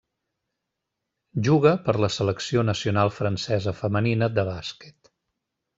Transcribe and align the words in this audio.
Juga 1.49 1.73
per 1.89 1.95
la 2.05 2.11
selecció 2.17 2.65
nacional 2.71 3.15
francesa 3.19 3.79
femenina 3.83 4.35
de 4.39 4.51
bàsquet. 4.53 5.15